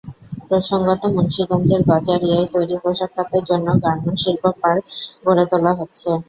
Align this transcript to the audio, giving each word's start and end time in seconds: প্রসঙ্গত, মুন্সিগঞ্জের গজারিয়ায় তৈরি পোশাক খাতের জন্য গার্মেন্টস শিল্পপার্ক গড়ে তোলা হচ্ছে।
প্রসঙ্গত, 0.47 1.01
মুন্সিগঞ্জের 1.15 1.81
গজারিয়ায় 1.89 2.47
তৈরি 2.53 2.75
পোশাক 2.83 3.09
খাতের 3.15 3.43
জন্য 3.49 3.67
গার্মেন্টস 3.83 4.21
শিল্পপার্ক 4.23 4.83
গড়ে 5.25 5.45
তোলা 5.51 5.71
হচ্ছে। 5.79 6.09